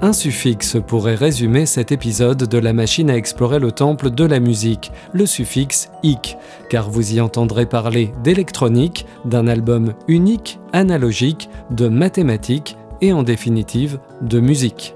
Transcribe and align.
Un 0.00 0.12
suffixe 0.12 0.76
pourrait 0.86 1.16
résumer 1.16 1.66
cet 1.66 1.90
épisode 1.90 2.44
de 2.44 2.58
la 2.58 2.72
machine 2.72 3.10
à 3.10 3.16
explorer 3.16 3.58
le 3.58 3.72
temple 3.72 4.10
de 4.10 4.24
la 4.24 4.38
musique, 4.38 4.92
le 5.12 5.26
suffixe 5.26 5.90
ic, 6.04 6.36
car 6.70 6.88
vous 6.88 7.14
y 7.14 7.20
entendrez 7.20 7.66
parler 7.66 8.12
d'électronique, 8.22 9.06
d'un 9.24 9.48
album 9.48 9.94
unique, 10.06 10.60
analogique, 10.72 11.50
de 11.72 11.88
mathématiques 11.88 12.76
et 13.00 13.12
en 13.12 13.24
définitive 13.24 13.98
de 14.22 14.38
musique. 14.38 14.94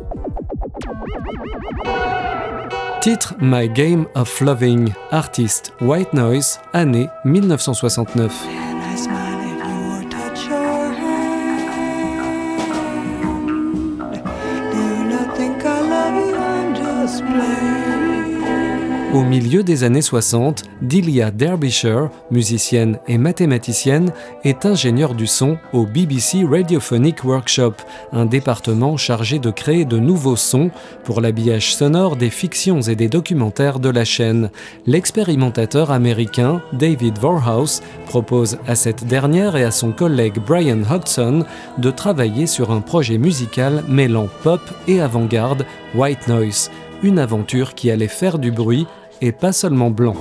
Titre 3.01 3.34
My 3.41 3.69
Game 3.69 4.07
of 4.15 4.41
Loving, 4.41 4.91
artiste 5.10 5.73
White 5.80 6.12
Noise, 6.12 6.60
année 6.73 7.09
1969. 7.24 8.72
Au 19.13 19.24
milieu 19.24 19.63
des 19.63 19.85
années 19.85 20.01
60, 20.01 20.63
Delia 20.80 21.30
Derbyshire, 21.30 22.09
musicienne 22.30 22.99
et 23.07 23.18
mathématicienne, 23.18 24.10
est 24.43 24.65
ingénieure 24.65 25.15
du 25.15 25.27
son 25.27 25.59
au 25.74 25.85
BBC 25.85 26.45
Radiophonic 26.51 27.23
Workshop, 27.23 27.74
un 28.13 28.24
département 28.24 28.96
chargé 28.96 29.38
de 29.38 29.51
créer 29.51 29.85
de 29.85 29.99
nouveaux 29.99 30.37
sons 30.37 30.71
pour 31.05 31.21
l'habillage 31.21 31.74
sonore 31.74 32.16
des 32.16 32.30
fictions 32.30 32.80
et 32.80 32.96
des 32.96 33.10
documentaires 33.10 33.80
de 33.80 33.90
la 33.90 34.07
chaîne. 34.07 34.51
L'expérimentateur 34.87 35.90
américain 35.90 36.63
David 36.73 37.18
Vorhaus 37.18 37.83
propose 38.07 38.57
à 38.66 38.74
cette 38.74 39.05
dernière 39.05 39.57
et 39.57 39.65
à 39.65 39.71
son 39.73 39.93
collègue 39.93 40.38
Brian 40.38 40.80
Hodgson 40.90 41.45
de 41.77 41.90
travailler 41.90 42.46
sur 42.46 42.71
un 42.71 42.80
projet 42.80 43.18
musical 43.18 43.85
mêlant 43.88 44.29
pop 44.43 44.63
et 44.88 45.02
avant-garde 45.02 45.66
White 45.95 46.29
Noise 46.29 46.71
une 47.03 47.19
aventure 47.19 47.75
qui 47.75 47.91
allait 47.91 48.09
faire 48.09 48.39
du 48.39 48.51
bruit 48.51 48.87
et 49.21 49.33
pas 49.33 49.53
seulement 49.53 49.91
blanc. 49.91 50.17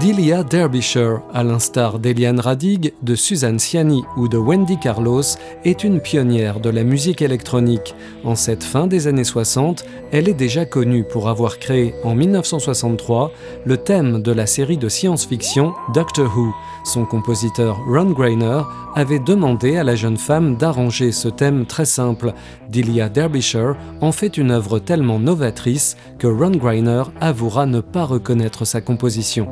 Delia 0.00 0.42
Derbyshire, 0.42 1.20
à 1.34 1.44
l'instar 1.44 1.98
d'Eliane 1.98 2.40
Radig, 2.40 2.94
de 3.02 3.14
Suzanne 3.14 3.58
Ciani 3.58 4.02
ou 4.16 4.26
de 4.26 4.38
Wendy 4.38 4.78
Carlos, 4.78 5.22
est 5.64 5.84
une 5.84 6.00
pionnière 6.00 6.60
de 6.60 6.70
la 6.70 6.82
musique 6.82 7.20
électronique. 7.20 7.94
En 8.24 8.34
cette 8.34 8.64
fin 8.64 8.86
des 8.86 9.06
années 9.06 9.22
60, 9.22 9.84
elle 10.10 10.30
est 10.30 10.34
déjà 10.34 10.64
connue 10.64 11.04
pour 11.04 11.28
avoir 11.28 11.58
créé 11.58 11.94
en 12.04 12.14
1963 12.14 13.32
le 13.66 13.76
thème 13.76 14.22
de 14.22 14.32
la 14.32 14.46
série 14.46 14.78
de 14.78 14.88
science-fiction 14.88 15.74
Doctor 15.92 16.32
Who. 16.34 16.54
Son 16.84 17.04
compositeur 17.04 17.78
Ron 17.86 18.12
Grainer 18.12 18.62
avait 18.94 19.20
demandé 19.20 19.76
à 19.76 19.84
la 19.84 19.94
jeune 19.94 20.16
femme 20.16 20.56
d'arranger 20.56 21.12
ce 21.12 21.28
thème 21.28 21.66
très 21.66 21.84
simple. 21.84 22.32
Delia 22.70 23.10
Derbyshire 23.10 23.76
en 24.00 24.10
fait 24.10 24.38
une 24.38 24.50
œuvre 24.52 24.78
tellement 24.78 25.18
novatrice 25.18 25.96
que 26.18 26.26
Ron 26.26 26.50
Greiner 26.50 27.02
avouera 27.20 27.66
ne 27.66 27.80
pas 27.80 28.04
reconnaître 28.04 28.64
sa 28.64 28.80
composition. 28.80 29.48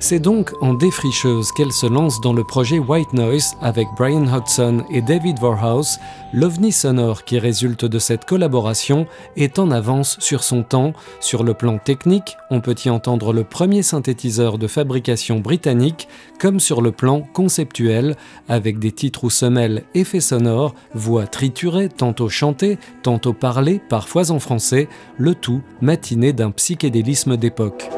C'est 0.00 0.20
donc 0.20 0.52
en 0.60 0.74
défricheuse 0.74 1.50
qu'elle 1.50 1.72
se 1.72 1.86
lance 1.86 2.20
dans 2.20 2.32
le 2.32 2.44
projet 2.44 2.78
White 2.78 3.12
Noise 3.14 3.56
avec 3.60 3.88
Brian 3.96 4.26
Hudson 4.32 4.84
et 4.90 5.02
David 5.02 5.40
Vorhaus. 5.40 5.98
L'ovni 6.32 6.70
sonore 6.70 7.24
qui 7.24 7.38
résulte 7.40 7.84
de 7.84 7.98
cette 7.98 8.24
collaboration 8.24 9.06
est 9.36 9.58
en 9.58 9.72
avance 9.72 10.16
sur 10.20 10.44
son 10.44 10.62
temps. 10.62 10.92
Sur 11.18 11.42
le 11.42 11.52
plan 11.52 11.78
technique, 11.78 12.36
on 12.50 12.60
peut 12.60 12.76
y 12.84 12.90
entendre 12.90 13.32
le 13.32 13.42
premier 13.42 13.82
synthétiseur 13.82 14.56
de 14.56 14.68
fabrication 14.68 15.40
britannique, 15.40 16.06
comme 16.38 16.60
sur 16.60 16.80
le 16.80 16.92
plan 16.92 17.22
conceptuel, 17.32 18.16
avec 18.48 18.78
des 18.78 18.92
titres 18.92 19.24
ou 19.24 19.30
semelles 19.30 19.82
effets 19.94 20.20
sonores, 20.20 20.76
voix 20.94 21.26
triturées, 21.26 21.88
tantôt 21.88 22.28
chantées, 22.28 22.78
tantôt 23.02 23.32
parlées, 23.32 23.80
parfois 23.88 24.30
en 24.30 24.38
français, 24.38 24.88
le 25.16 25.34
tout 25.34 25.60
matiné 25.80 26.32
d'un 26.32 26.52
psychédélisme 26.52 27.36
d'époque. 27.36 27.90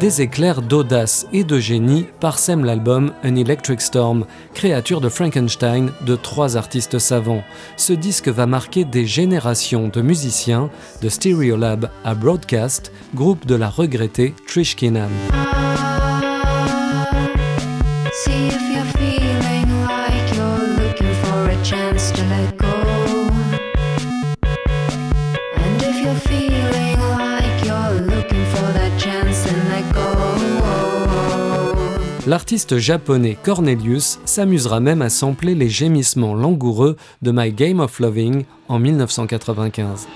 Des 0.00 0.22
éclairs 0.22 0.62
d'audace 0.62 1.26
et 1.30 1.44
de 1.44 1.58
génie 1.58 2.06
parsèment 2.20 2.64
l'album 2.64 3.12
An 3.22 3.36
Electric 3.36 3.82
Storm, 3.82 4.24
créature 4.54 5.02
de 5.02 5.10
Frankenstein 5.10 5.92
de 6.06 6.16
trois 6.16 6.56
artistes 6.56 6.98
savants. 6.98 7.44
Ce 7.76 7.92
disque 7.92 8.28
va 8.28 8.46
marquer 8.46 8.86
des 8.86 9.04
générations 9.04 9.88
de 9.88 10.00
musiciens, 10.00 10.70
de 11.02 11.10
Stereolab 11.10 11.90
à 12.02 12.14
Broadcast, 12.14 12.92
groupe 13.14 13.44
de 13.44 13.54
la 13.56 13.68
regrettée 13.68 14.34
Trish 14.46 14.74
Keenan. 14.74 15.10
L'artiste 32.30 32.78
japonais 32.78 33.36
Cornelius 33.42 34.20
s'amusera 34.24 34.78
même 34.78 35.02
à 35.02 35.10
sampler 35.10 35.56
les 35.56 35.68
gémissements 35.68 36.36
langoureux 36.36 36.96
de 37.22 37.32
My 37.32 37.50
Game 37.50 37.80
of 37.80 37.98
Loving 37.98 38.44
en 38.68 38.78
1995. 38.78 40.06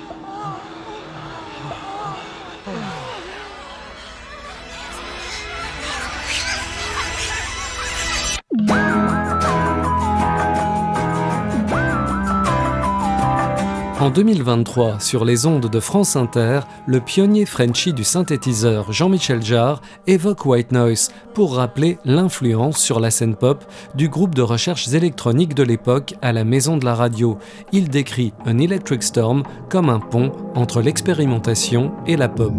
En 14.05 14.11
2023, 14.11 15.01
sur 15.01 15.25
les 15.25 15.47
ondes 15.47 15.71
de 15.71 15.81
France 15.81 16.15
Inter, 16.15 16.61
le 16.87 17.01
pionnier 17.01 17.47
Frenchy 17.47 17.95
du 17.95 18.05
synthétiseur 18.05 18.93
Jean-Michel 18.93 19.41
Jarre 19.41 19.81
évoque 20.07 20.45
White 20.45 20.73
Noise 20.73 21.11
pour 21.33 21.57
rappeler 21.57 21.97
l'influence 22.05 22.77
sur 22.77 23.01
la 23.01 23.11
scène 23.11 23.35
pop 23.35 23.65
du 23.95 24.11
groupe 24.11 24.35
de 24.35 24.43
recherches 24.43 24.89
électroniques 24.89 25.55
de 25.55 25.63
l'époque 25.63 26.17
à 26.21 26.35
la 26.35 26.45
maison 26.45 26.77
de 26.77 26.85
la 26.85 26.95
radio. 26.95 27.39
Il 27.73 27.89
décrit 27.89 28.35
un 28.45 28.59
Electric 28.59 29.03
Storm 29.03 29.43
comme 29.71 29.89
un 29.89 30.01
pont 30.01 30.33
entre 30.55 30.83
l'expérimentation 30.83 31.91
et 32.07 32.19
la 32.19 32.29
pop. 32.29 32.53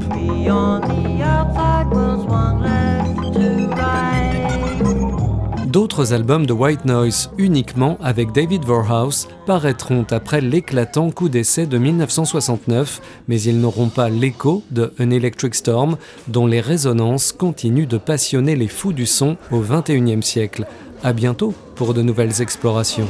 D'autres 5.76 6.14
albums 6.14 6.46
de 6.46 6.54
White 6.54 6.86
Noise, 6.86 7.32
uniquement 7.38 7.98
avec 8.02 8.32
David 8.32 8.64
Vorhaus, 8.64 9.28
paraîtront 9.46 10.06
après 10.10 10.40
l'éclatant 10.40 11.12
coup 11.12 11.28
d'essai 11.28 11.66
de 11.66 11.78
1969, 11.78 13.02
mais 13.28 13.42
ils 13.42 13.60
n'auront 13.60 13.90
pas 13.90 14.08
l'écho 14.08 14.64
de 14.72 14.94
An 15.02 15.10
Electric 15.10 15.54
Storm, 15.54 15.98
dont 16.30 16.48
les 16.48 16.62
résonances 16.62 17.34
continuent 17.34 17.90
de 17.90 17.98
passionner 17.98 18.56
les 18.56 18.70
fous 18.70 18.94
du 18.94 19.06
son 19.06 19.36
au 19.52 19.60
XXIe 19.60 20.24
siècle. 20.24 20.66
À 21.04 21.12
bientôt 21.12 21.54
pour 21.76 21.94
de 21.94 22.02
nouvelles 22.02 22.42
explorations. 22.42 23.10